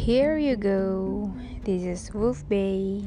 Here 0.00 0.38
you 0.38 0.56
go. 0.56 1.30
This 1.62 1.82
is 1.84 2.14
Wolf 2.14 2.48
Bay. 2.48 3.04